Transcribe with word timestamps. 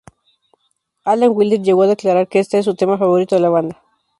Alan 1.03 1.29
Wilder 1.35 1.61
llegó 1.61 1.83
a 1.83 1.87
declarar 1.87 2.27
que 2.27 2.39
este 2.39 2.57
es 2.57 2.65
su 2.65 2.73
tema 2.75 2.97
favorito 2.97 3.35
de 3.35 3.41
la 3.41 3.49
banda. 3.49 3.83